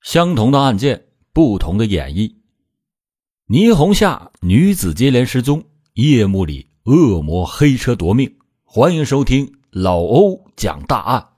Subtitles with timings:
[0.00, 2.36] 相同的案件，不同的演绎。
[3.46, 8.38] 霓虹下女子接连失踪，夜幕里恶魔黑车夺命。
[8.64, 11.28] 欢迎收听老欧讲大案。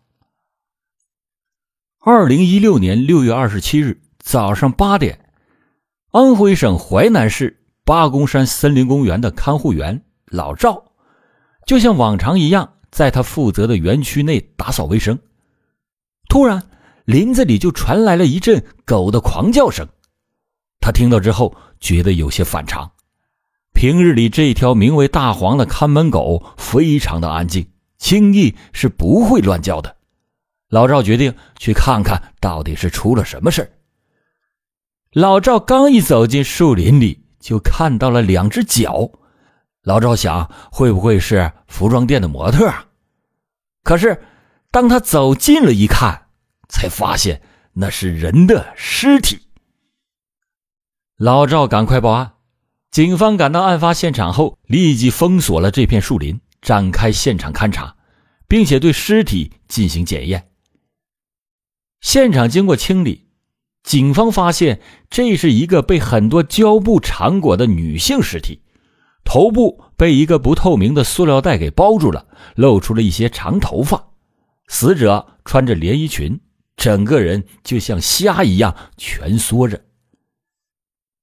[1.98, 5.28] 二零一六年六月二十七日早上八点，
[6.12, 10.92] 安徽省淮南市八公山森林公园的看护员老赵，
[11.66, 15.18] 就像往常一样，在他负责的园区内打扫卫生。
[16.28, 16.62] 突然，
[17.04, 19.86] 林子里就传来了一阵狗的狂叫声，
[20.80, 22.90] 他听到之后觉得有些反常。
[23.72, 27.66] 平日里这条名为大黄的看门狗非常的安静，
[27.98, 29.96] 轻易是不会乱叫的。
[30.68, 33.72] 老赵决定去看看到底是出了什么事
[35.12, 39.10] 老赵刚一走进树林里，就看到了两只脚。
[39.82, 42.86] 老赵想，会不会是服装店的模特啊？
[43.82, 44.22] 可是
[44.70, 46.21] 当他走近了一看，
[46.72, 47.42] 才发现
[47.74, 49.38] 那是人的尸体。
[51.16, 52.32] 老赵赶快报案，
[52.90, 57.94] 警方赶到案发现场后，立即封锁了这片树林，展开现场勘查，
[58.48, 60.48] 并且对尸体进行检验。
[62.00, 63.28] 现场经过清理，
[63.84, 68.62] 警方发现这是一个被很多胶布缠裹的女性尸体，
[69.24, 74.08] 头部被一个不透明的塑料袋给包住了，露出了一些长头发。
[74.66, 76.40] 死者穿着连衣裙。
[76.76, 79.84] 整个人就像虾一样蜷缩着。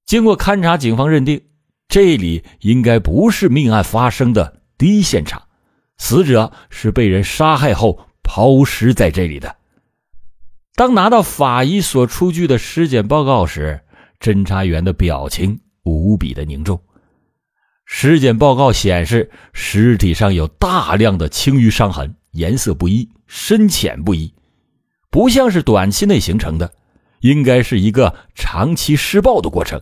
[0.05, 1.41] 经过勘查，警方认定
[1.87, 5.43] 这里应该不是命案发生的第一现场，
[5.97, 9.55] 死者是被人杀害后抛尸在这里的。
[10.75, 13.81] 当拿到法医所出具的尸检报告时，
[14.19, 16.81] 侦查员的表情无比的凝重。
[17.85, 24.33] 尸检报告显示，尸体上有大量的青瘀伤痕，颜色不一，深浅不一。
[25.11, 26.71] 不像是短期内形成的，
[27.21, 29.81] 应该是一个长期施暴的过程。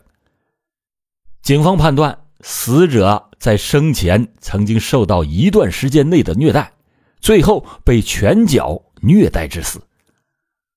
[1.42, 6.74] 警方判断，死者在生前曾经受到一段时间内的虐待，
[7.20, 9.82] 最后被拳脚虐待致死。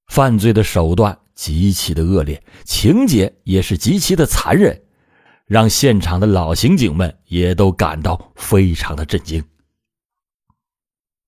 [0.08, 4.82] 犯罪的手段极其的恶劣，情节也是极其的残忍，
[5.46, 9.44] 让现场的老刑警们也都感到非常的震惊。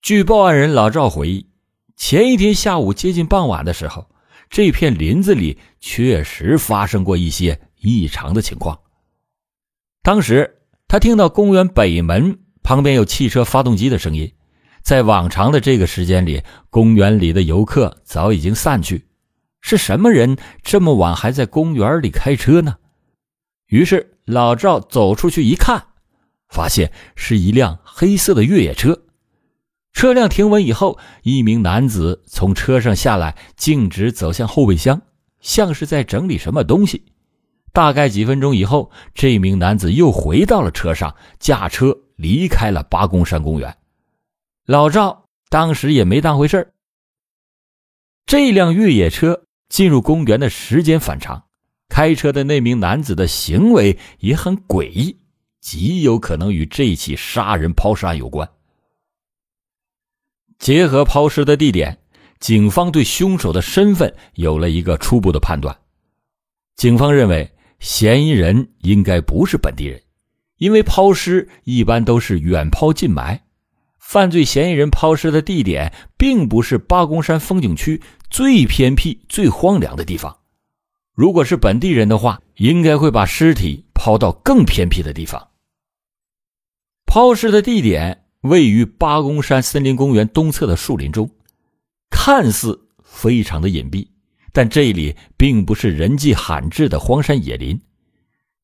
[0.01, 1.52] 据报案人老赵回忆。
[1.97, 4.09] 前一天下午接近傍晚的时候，
[4.51, 8.79] 这片林子里确实发生过一些异常的情况。
[10.03, 10.59] 当时
[10.89, 14.33] 他听到公园北门旁边有汽车发动机的声音，
[14.83, 19.07] 在往常的这个时间里，公园里的游客早已经散去，
[19.61, 22.77] 是什么人这么晚还在公园里开车呢？
[23.69, 25.87] 于是老赵走出去一看，
[26.49, 29.02] 发现是一辆黑色的越野车。
[29.93, 35.01] 车辆停稳以后，一名男子从车上下来，径直走向后备箱，
[35.41, 37.05] 像是在整理什么东西。
[37.73, 43.77] 大概几分钟以后，这名男子又回到了车上，驾车离开了八公山公园。
[44.67, 46.73] 老赵当时也没当回事
[48.27, 51.45] 这辆越野车进入公园的时间反常，
[51.89, 55.19] 开车的那名男子的行为也很诡异，
[55.61, 58.49] 极有可能与这起杀人抛尸案有关。
[60.63, 61.99] 结合抛尸的地点，
[62.39, 65.77] 警方对凶手的身份有了一个初步的判断。
[66.77, 67.51] 警方认为，
[67.81, 70.01] 嫌疑人应该不是本地人，
[70.59, 73.43] 因为抛尸一般都是远抛近埋。
[73.99, 80.39] 犯罪嫌疑人抛尸的地点并不是八公山风景区最偏僻、最荒凉的地方。
[81.13, 85.49] 如果是本地人的话，应该会把尸体抛到更偏僻的地方。
[87.05, 88.22] 抛尸的地点。
[88.43, 91.31] 位于八公山森林公园东侧的树林中，
[92.11, 94.07] 看似非常的隐蔽，
[94.53, 97.81] 但这里并不是人迹罕至的荒山野林。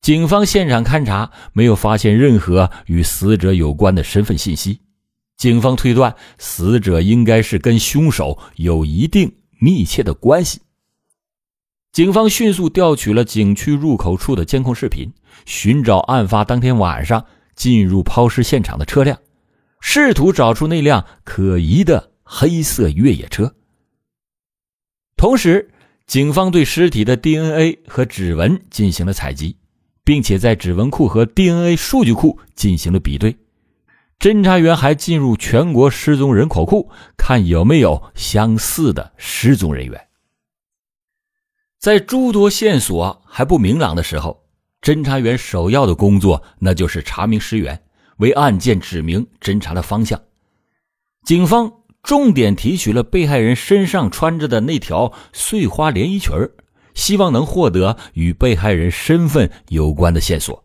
[0.01, 4.79] 警方现场勘查没有发现任何与死者有关的身份信息，
[5.37, 10.59] 警方推断死者应该是跟凶手有一定密切的关系。
[11.91, 15.11] 警方迅速调取了景区入口处的监控视频，
[15.45, 17.25] 寻找案发当天晚上
[17.55, 19.17] 进入抛尸现场的车辆。
[19.79, 23.55] 试图找出那辆可疑的黑色越野车。
[25.15, 25.69] 同时，
[26.05, 29.57] 警方对尸体的 DNA 和指纹进行了采集，
[30.03, 33.37] 并且在指纹库和 DNA 数据库进行了比对。
[34.17, 40.07] 侦查员还进入全国失踪人口库，看有没有相似的失踪人员。
[41.79, 44.43] 在诸多线索还不明朗的时候，
[44.81, 47.81] 侦查员首要的工作那就是查明尸源。
[48.19, 50.21] 为案件指明侦查的方向，
[51.25, 56.31] 警方重点提取了被害人身上穿着的那条碎花连衣裙
[56.93, 60.63] 希望能获得与被害人身份有关的线索。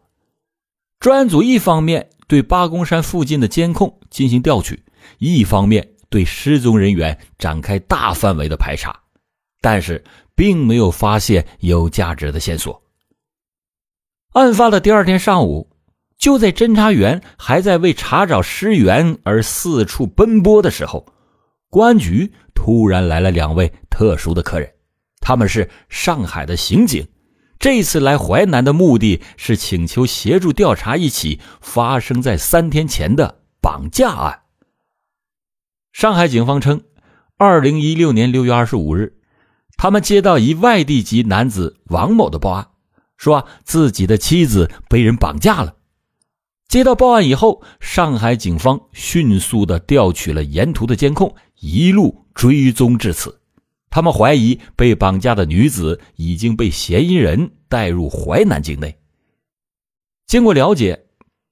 [1.01, 4.83] 专案组一方面对八公山附近的监控进行调取，
[5.19, 8.99] 一方面对失踪人员展开大范围的排查，
[9.61, 10.03] 但是
[10.35, 12.83] 并没有发现有价值的线索。
[14.33, 15.69] 案发的第二天上午，
[16.25, 21.05] 就在侦查员还在为查找尸源而四处奔波的时候，
[21.69, 24.73] 公安局突然来了两位特殊的客人。
[25.21, 27.07] 他们是上海的刑警，
[27.59, 34.45] 这次来淮南的目的是请求协助调查一起发生在三天前的绑架案。
[35.93, 36.85] 上海警方称，
[37.37, 39.19] 二零一六年六月二十五日，
[39.77, 42.69] 他们接到一外地籍男子王某的报案，
[43.19, 45.75] 说自己的妻子被人绑架了。
[46.69, 53.41] 接到报案以后，上海警方迅速的调取了沿途的监控，一路追踪至此。
[53.91, 58.99] 他们怀疑被绑架的女子已经被嫌疑人带入淮南境内。
[60.27, 61.07] 经过了解，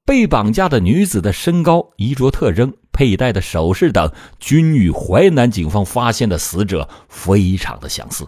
[0.05, 8.26] 被绑架的女子的身高、衣着特征、佩戴的首饰等，均与淮南警方发现的死者非常的相似。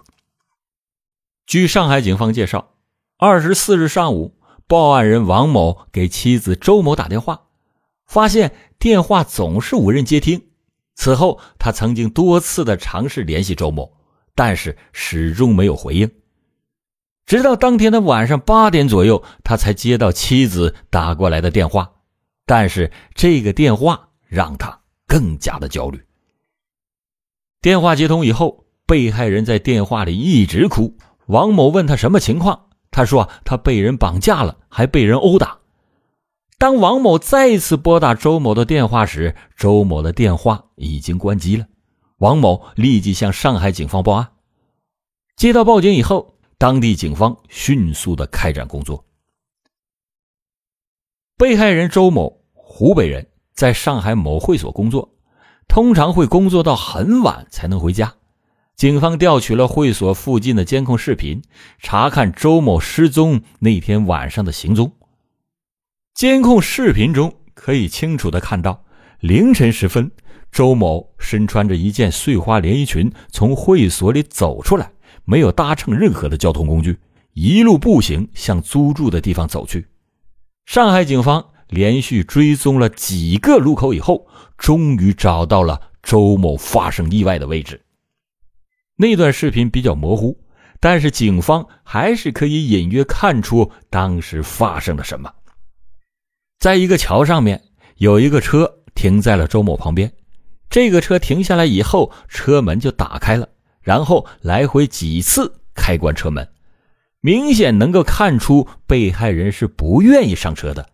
[1.46, 2.70] 据上海警方介绍，
[3.19, 7.43] 二十四日上午，报案人王某给妻子周某打电话，
[8.06, 10.49] 发现电话总是无人接听。
[10.94, 13.93] 此后，他曾经多次的尝试联系周某。
[14.37, 16.11] 但是始终没有回应，
[17.25, 21.93] 直到当天的晚上八点左右，他才接到妻子打过来的电话。
[22.44, 26.05] 但是这个电话让他更加的焦虑。
[27.61, 30.96] 电话接通以后，被害人在电话里一直哭。
[31.26, 35.58] 王某问他什么情况，他说他被人绑架了，还被人殴打。
[36.58, 41.67] 当王某再次拨打周某的电话时，周某的电话已经关机了。
[42.19, 44.29] 王某立即向上海警方报案。
[45.35, 49.05] 接到报警以后，当地警方迅速的开展工作。
[51.37, 55.17] 被害人周某，湖北人，在上海某会所工作，
[55.67, 58.14] 通常会工作到很晚才能回家。
[58.76, 61.43] 警方调取了会所附近的监控视频，
[61.79, 64.93] 查看周某失踪那天晚上的行踪。
[66.12, 68.85] 监控视频中可以清楚的看到，
[69.21, 70.11] 凌晨时分。
[70.50, 74.93] 周某身穿着一件碎花连衣裙，从会所里走出来，
[75.25, 76.99] 没有搭乘任何的交通工具，
[77.32, 79.87] 一路步行向租住的地方走去。
[80.67, 87.81] 上海警方连续追踪了几个路口以后，终于找到了周某发生意外的位置。
[88.96, 90.38] 那段视频比较模糊，
[90.81, 95.32] 但是警方还是可以隐约看出当时发生了什么。
[96.58, 97.62] 在一个桥上面，
[97.96, 100.12] 有一个车停在了周某旁边。
[100.70, 103.49] 这个车停下来以后，车门就打开了，
[103.81, 106.49] 然后来回几次开关车门，
[107.20, 110.88] 明显能够看出被害人是不愿意上车的。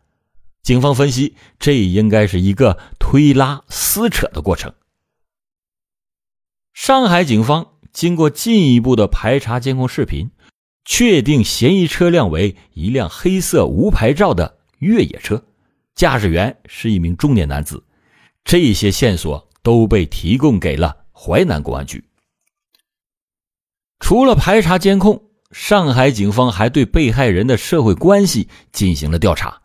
[0.63, 4.75] 警方分析，这应该是一个推拉撕扯的过程。
[6.75, 10.31] 上海警方经过进一步的排查监控视频，
[10.85, 15.45] 确定嫌疑车辆为一辆黑色无牌照的越野车，
[15.95, 17.83] 驾驶员是一名中年男子。
[18.45, 19.51] 这些线索。
[19.63, 22.03] 都被提供给了淮南公安局。
[23.99, 25.23] 除了排查监控，
[25.53, 29.61] 上海警方还对被害人的社会关系进行了调查。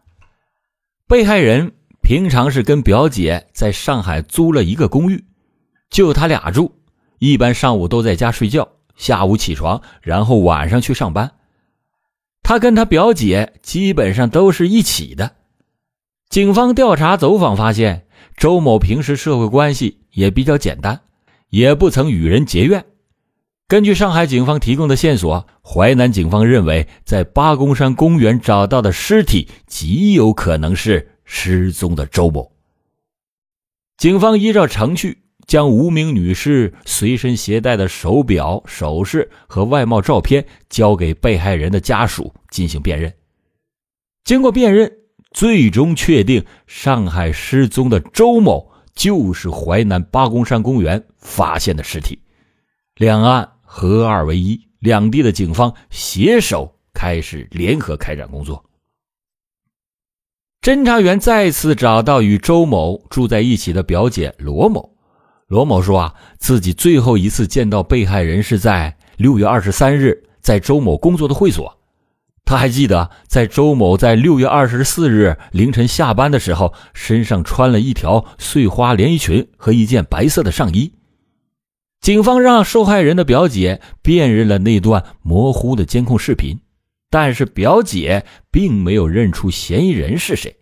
[1.07, 1.71] 被害人
[2.01, 5.23] 平常是跟表姐在上海租了一个公寓，
[5.89, 6.75] 就他俩住，
[7.31, 11.31] 一般上午都在家睡觉，下午起床，然后晚上去上班。
[12.43, 15.35] 他跟他表姐基本上都是一起的。
[16.29, 18.03] 警方调查走访发现。
[18.37, 21.03] 周某平时社会关系也比较简单，
[21.49, 22.83] 也不曾与人结怨。
[23.65, 32.51] 根据上海警方提供的线索，淮南警方认为，在八公山公园找到的尸体极有可能是失踪的周某。
[33.97, 43.13] 警方依照程序，将无名女士随身携带的手表、首饰和外貌照片交给被害人的家属进行辨认。
[44.23, 44.91] 经过辨认。
[45.31, 52.17] 最终确定，上海失踪的周某就是淮南八公山公园发现的尸体。
[52.95, 58.63] 两岸合二为一，两地的警方携手开始联合开展工作。
[60.61, 64.94] 侦查员再次找到与周某住在一起的表姐罗某。
[65.47, 71.79] 罗某说：“啊，自己最后一次见到被害人是在六月二十三日，在周某工作的会所。”
[72.45, 80.93] 他还记得，在周某在六月二十四日凌晨下班的时候，身上穿了一条碎花连衣裙和一件白色的上衣。
[82.01, 86.59] 警方让受害人的表姐辨认了那段模糊的监控视频，
[87.09, 90.55] 但是表姐并没有认出嫌疑人是谁。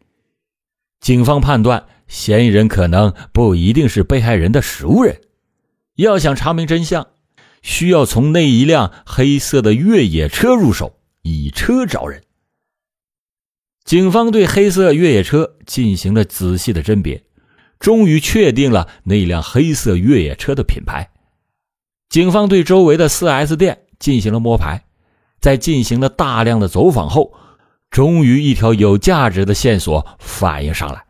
[1.01, 5.19] 警方判断，嫌疑人可能不一定是被害人的熟人。
[5.95, 7.07] 要想查明真相，
[7.63, 12.21] 需要从那一辆黑色的越野车入手，以车找人。
[13.83, 17.23] 警方对黑色越野车进行了仔细的甄别，
[17.79, 21.09] 终于确定了那辆黑色越野车的品牌。
[22.09, 24.85] 警方对周围的 4S 店进行了摸排，
[25.41, 27.33] 在进行了大量的走访后，
[27.89, 31.02] 终于一条有价值的线索反映上来。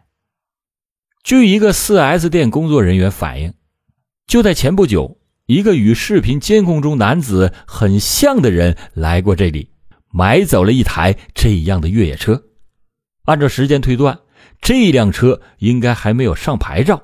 [1.23, 3.53] 据一个 4S 店工作人员反映，
[4.27, 9.69] 就在前不久，一个与视频监控中男子很像的人来过这里，
[10.11, 12.43] 买走了一台这样的越野车。
[13.23, 14.19] 按照时间推断，
[14.61, 17.01] 这辆车应该还没有上牌照。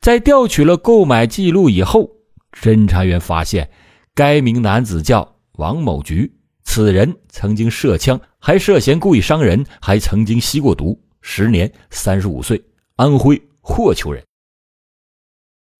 [0.00, 2.08] 在调取了购买记录以后。
[2.52, 3.68] 侦查员发现，
[4.14, 6.32] 该名男子叫王某菊，
[6.62, 12.62] 此人曾经涉枪，还涉嫌故意伤人，还曾经吸过毒，时年三十五岁，
[12.96, 14.24] 安徽霍邱人。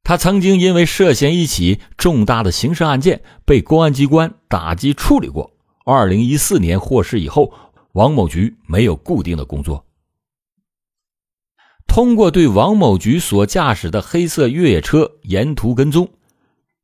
[0.02, 5.50] 他曾经因为涉嫌一起重大的刑事案件被公安机关打击处理过。
[5.84, 7.52] 二零一四年获释以后，
[7.92, 9.84] 王某菊没有固定的工作。
[11.86, 16.08] 通过对王某菊所驾驶的黑色越野车沿途跟踪。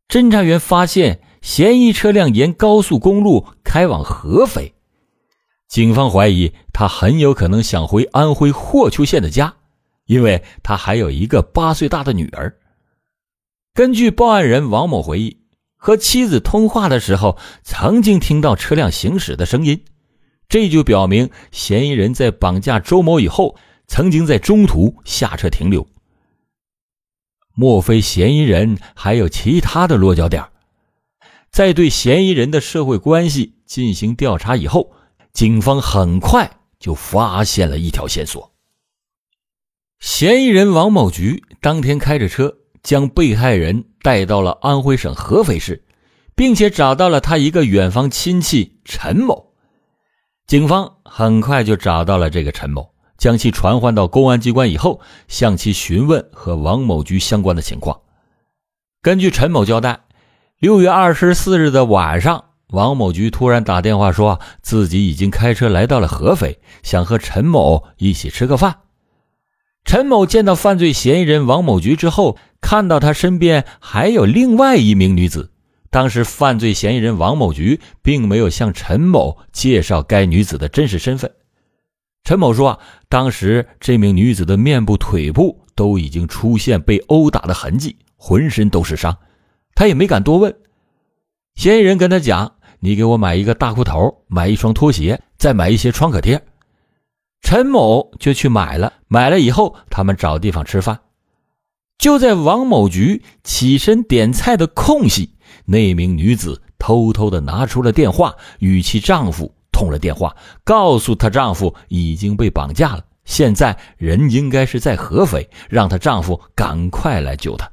[0.08, 4.74] 侦查员发现嫌疑车辆沿高速公路开往合肥，
[5.68, 9.56] 警方怀疑他很有可能想回安徽霍邱县的家，
[10.10, 12.58] 因为他还有一个八岁大的女儿。
[13.72, 15.44] 根据报案人王某回忆，
[15.76, 19.84] 和妻子通话的时候曾经听到车辆行驶的声音，
[20.48, 25.86] 这就表明嫌疑人在绑架周某以后，曾经在中途下车停留。
[27.54, 30.44] 莫非嫌疑人还有其他的落脚点？
[31.52, 34.90] 在对嫌疑人的社会关系进行调查以后，
[35.32, 36.50] 警方很快
[36.80, 38.50] 就发现了一条线索。
[40.00, 45.84] 嫌疑人王某菊当天开着车将被害人带到了安徽省合肥市，
[46.34, 49.52] 并且找到了他一个远房亲戚陈某。
[50.46, 52.90] 警方很快就找到了这个陈某。
[53.18, 58.00] 将其传唤到公安机关以后，向其询问和王某菊相关的情况。
[59.02, 60.00] 根据陈某交代，
[60.58, 68.78] 六月二十四日的晚上，王某菊突然打电话说自己已经开车来到了合肥，想和陈某一起吃个饭。
[69.90, 75.50] 陈某见到犯罪嫌疑人王某菊之后，看到他身边还有另外一名女子。
[75.90, 81.28] 当时，犯罪嫌疑人王某菊并没有向陈某介绍该女子的真实身份。
[82.22, 82.78] 陈某说
[83.10, 89.16] ：“当时这名女子的面部、腿部都已经出现被殴打的痕迹，浑身都是伤，
[89.74, 90.54] 他也没敢多问。
[91.56, 96.40] 嫌疑人跟他讲：‘你给我买一个大裤头，买一双拖鞋，再买一些创可贴。’
[97.42, 98.92] 陈某就去买了。
[99.08, 101.00] 买了以后，他们找地方吃饭。
[101.98, 105.34] 就在王某菊起身点菜的空隙，
[105.66, 117.70] 那名女子偷偷的拿出了电话，与其丈夫。”通了电话，告诉她丈夫已经被绑架了，现在人应该是在合肥，让她丈夫赶快来救她。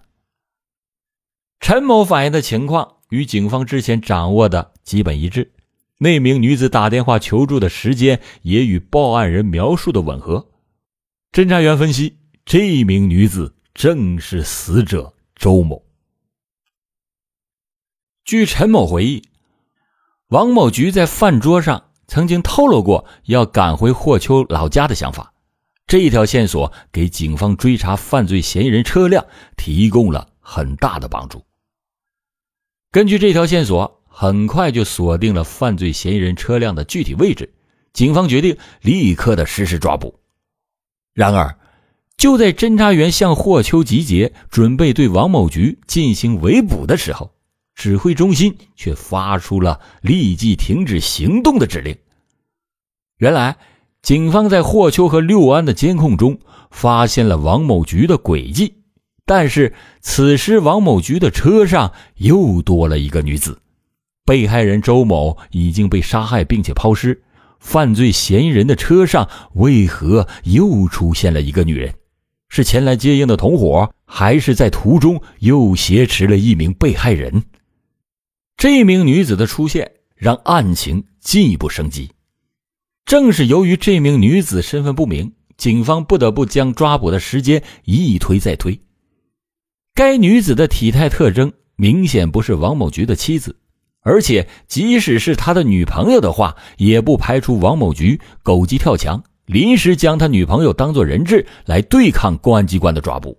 [1.60, 5.52] 陈某反映的情况与警方之前掌握的基本一致，
[5.98, 10.50] 那名女子打电话求助的时间也与报案人描述的吻合。
[11.32, 15.84] 侦查员分析，这名女子正是死者周某。
[18.24, 19.24] 据陈某回忆，
[20.28, 21.84] 王某菊在饭桌上。
[22.10, 25.34] 曾经透露过要赶回霍邱老家的想法，
[25.88, 29.28] 这一条线索给警方追查犯罪嫌疑人车辆
[29.58, 31.44] 提供了很大的帮助。
[32.92, 37.54] 根据这条线索，很快就锁定了犯罪嫌疑人车辆的具体位置，
[37.94, 40.20] 警方决定立刻的实施抓捕。
[41.14, 41.56] 然而，
[42.18, 47.30] 就在侦查员向霍秋集结，准备对王某菊进行围捕的时候，
[47.76, 51.96] 指挥中心却发出了立即停止行动的指令。
[53.20, 53.56] 原来，
[54.02, 56.40] 警方在霍秋和六安的监控中
[56.72, 58.74] 发现了王某菊的轨迹，
[59.28, 63.62] 但是此时王某菊的车上又多了一个女子。
[64.28, 67.24] 被害人周某已经被杀害并且抛尸，
[67.62, 71.94] 犯罪嫌疑人的车上为何又出现了一个女人？
[72.50, 77.42] 是前来接应的同伙，还是在途中又挟持了一名被害人？
[78.58, 82.12] 这名女子的出现让案情进一步升级。
[83.06, 88.78] 正是由于这名女子身份不明，警方不得不将抓捕的时间一推再推。
[89.96, 93.56] 该女子的体态特征明显不是王某菊的妻子，
[94.08, 103.38] 而且即使是他的女朋友的话，也不排除王某菊狗急跳墙，临时将他女朋友当作人质来对抗公安机关的抓捕。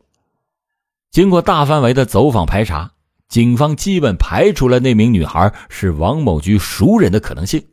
[1.10, 2.90] 经过大范围的走访排查，
[3.30, 7.64] 警方基本排除了那名女孩是王某菊熟人的可能性。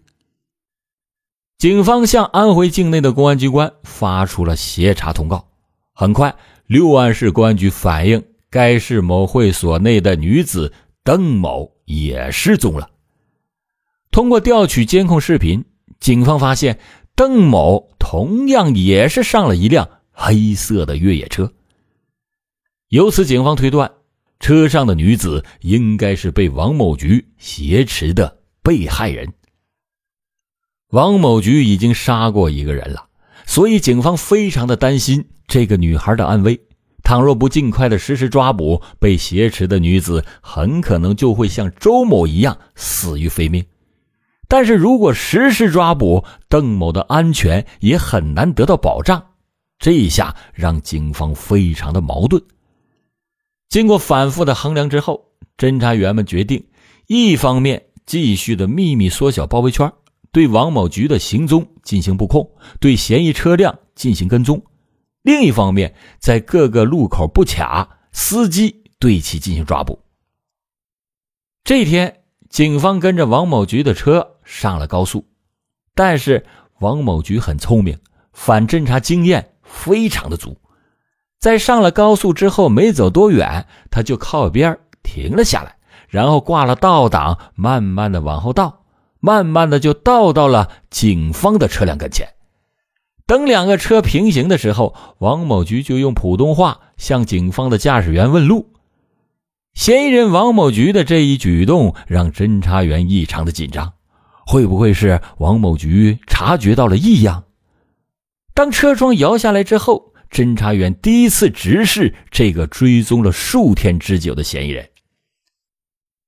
[1.57, 5.49] 警方向安徽境内的公安机关发出了协查通告。
[5.91, 6.33] 很快，
[6.65, 10.71] 六安市公安局反映，该市某会所内的女子
[11.05, 12.89] 邓某也失踪了。
[14.09, 15.63] 通过调取监控视频，
[16.00, 16.79] 警方发现
[17.15, 21.53] 邓某同样也是上了一辆黑色的越野车。
[22.89, 23.91] 由此，警方推断，
[24.39, 29.31] 车上的女子应该是被王某菊挟持的被害人。
[30.89, 33.09] 王某菊已经杀过一个人了，
[33.45, 36.59] 所以警方非常的担心这个女孩的安危。
[37.05, 43.63] 倘若不尽快的实施抓捕，被挟持的女子很可能就会像周某一样死于非命。
[44.47, 49.24] 但是如果实施抓捕，邓某的安全也很难得到保障。
[49.77, 52.41] 这一下让警方非常的矛盾。
[53.69, 55.25] 经过反复的衡量之后，
[55.57, 56.65] 侦查员们决定，
[57.05, 59.91] 一方面继续的秘密缩小包围圈。
[60.31, 64.57] 对王某菊的行踪进行布控，对嫌疑车辆进行跟踪；
[65.25, 70.00] 另一方面，在各个路口布卡，司机对其进行抓捕。
[71.63, 75.27] 这天，警方跟着王某菊的车上了高速，
[75.96, 76.46] 但是
[76.79, 77.98] 王某菊很聪明，
[78.34, 80.60] 反侦查经验非常的足，
[81.39, 85.77] 在上了高速之后，没走多远，他就靠边停了下来，
[86.08, 88.84] 然后挂了倒档，慢慢的往后倒。
[89.20, 92.34] 慢慢的就倒到了警方的车辆跟前。
[93.27, 98.72] 等两个车平行的时候，王某菊就用普通话向警方的驾驶员问路。
[99.74, 103.94] 嫌疑人王某菊的这一举动让侦查员异常的紧张，
[104.46, 107.46] 会不会是王某菊察觉到了异样？
[108.53, 114.90] 当车窗摇下来之后，侦查员第一次直视这个追踪了数天之久的嫌疑人。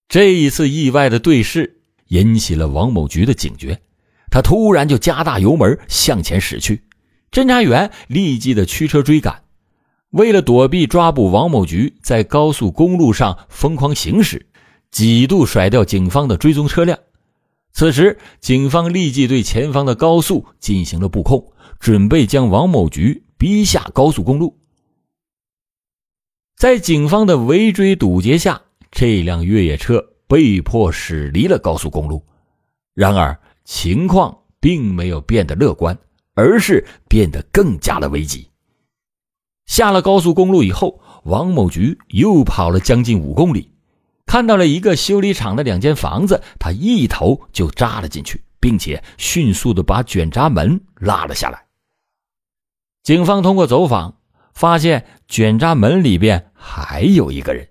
[0.09, 1.75] 这一次意外的对视。
[2.09, 3.81] 引起了王某菊的警觉，
[4.31, 6.81] 他突然就加大油门向前驶去，
[7.31, 9.43] 侦查员立即的驱车追赶。
[10.11, 14.45] 为了躲避抓捕王某菊在高速公路上疯狂行驶，
[14.91, 16.97] 几度甩掉警方的追踪车辆。
[17.73, 24.57] 此时，警方立即对前方的高速进行了布控，准备将王某菊逼下高速公路。
[26.55, 28.61] 在警方的围追堵截下，
[28.91, 30.03] 这辆越野车。
[30.29, 32.21] 被迫驶离了高速公路，
[32.93, 35.97] 然而情况并没有变得乐观，
[36.37, 38.47] 而是变得更加的危急。
[39.65, 43.71] 下了高速公路以后，王某菊又跑了将近五公里，
[44.27, 51.65] 看到了一个修理厂的两间房子，他一头就扎了进去，并且迅速的把卷闸门拉了下来。
[53.01, 54.17] 警方通过走访
[54.53, 57.67] 发现，卷闸门里边还有一个人。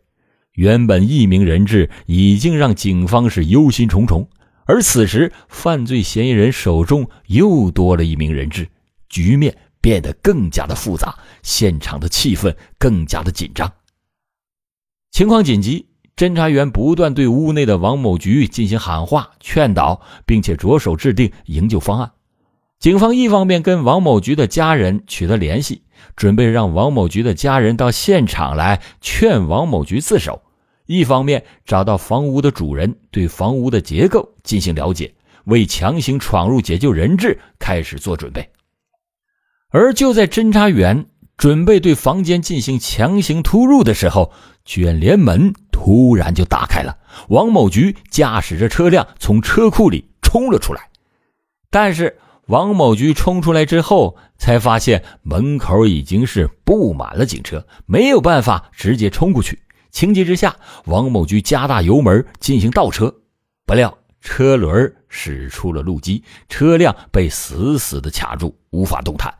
[0.54, 4.26] 原本一名人质已经让警方是忧心忡忡，
[4.66, 8.68] 而此时犯罪嫌疑人手中又多了一名人质，
[9.08, 13.72] 局面变得更加的复杂，现场的气氛更加的紧张。
[15.12, 22.12] 情况紧急，侦查员不断对屋内的王某菊进行喊话、劝导，并且着手制定营救方案。
[22.78, 25.82] 警方一方面跟王某菊的家人取得联系，
[26.16, 30.42] 准备让王某菊的家人到现场来劝王某菊自首。
[30.86, 38.48] 一方面找到房屋的主人，对房屋的结构进行了解，为强行闯入解救人质开始做准备。
[39.70, 44.32] 而就在侦查员准备对房间进行强行突入的时候，
[44.64, 46.96] 卷帘门突然就打开了，
[47.28, 50.88] 王某菊驾驶着车辆从车库里冲了出来。
[51.68, 59.58] 但是王某菊冲出来之后，才发现门口已经是布满了警车，没有办法直接冲过去。
[59.90, 63.14] 情急之下，王某菊加大油门进行倒车，
[63.64, 69.34] 不料车轮驶出了路基，车辆被死死的卡住，无法动弹。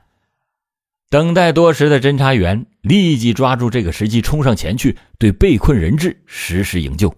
[1.09, 7.15] 等待多时的侦查员立即抓住这个时机，冲上前去对被困人质实施营救。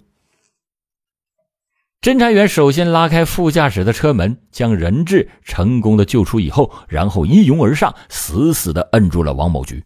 [2.01, 9.83] 侦查员首先拉开副驾驶的车门，将人质成功的救出以后，然后一拥而上，死死的摁住了王某菊。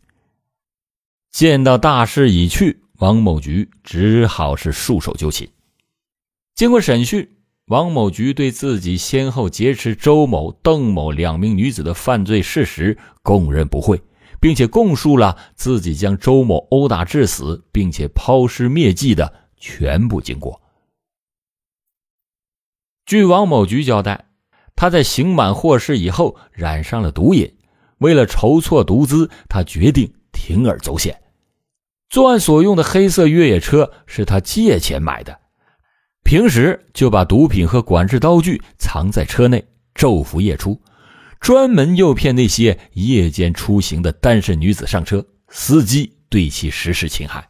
[1.31, 2.83] 见到大势已去。
[3.03, 5.51] 王某菊只好是束手就擒。
[6.55, 7.29] 经过审讯，
[7.65, 14.01] 王某菊对自己先后劫持周某、邓某两名女子的犯罪事实供认不讳，
[14.41, 20.63] 并且供述了自己将周某殴打致死，并且抛尸灭迹的全部经过。
[23.05, 24.27] 据王某菊交代，
[24.77, 27.53] 他在刑满获释以后染上了毒瘾，
[27.99, 31.21] 为了筹措毒资，他决定铤而走险。
[32.13, 35.41] 作案所用的黑色越野车是他借钱买的，
[36.23, 40.79] 平时就把毒品和管制刀具藏在车内，昼伏夜出，
[41.41, 47.49] 专门诱骗那些夜间出行的单身女子上车，司机对其实施侵害。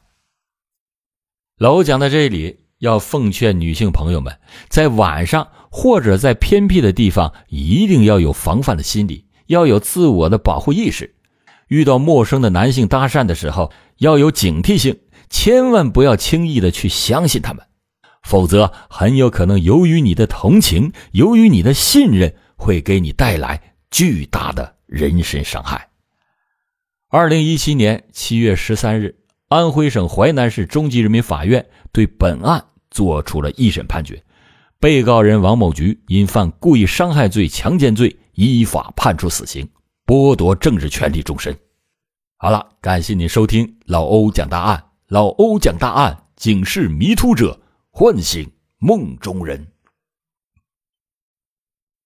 [1.58, 11.16] 老讲到这里，要奉劝女性朋友们，在晚上或者在偏僻的地方，一定要有防范的心理，要有自我的保护意识。
[11.72, 17.64] 遇到陌生的男性搭讪的时候，要有警惕性，千万不要轻易的去相信他们，
[18.22, 23.58] 否则很有可能由于你的同情，由于你的信任，会给你带来
[23.90, 25.88] 巨大的人身伤害。
[27.08, 29.16] 二零一七年七月十三日，
[29.48, 34.22] 安徽省淮南市中级人民法院对本案作出了一审判决，
[34.78, 39.66] 被告人王某菊因犯故意伤害罪、强奸罪，依法判处死刑。
[40.12, 41.58] 剥夺政治权利终身。
[42.36, 44.84] 好了，感谢您收听老欧讲大案。
[45.06, 47.58] 老欧讲大案，警示迷途者，
[47.90, 48.46] 唤醒
[48.76, 49.71] 梦中人。